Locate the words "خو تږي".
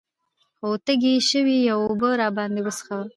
0.57-1.13